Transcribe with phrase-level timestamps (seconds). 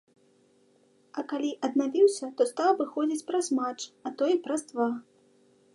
[1.21, 4.89] А калі аднавіўся, то стаў выходзіць праз матч, а то і праз два.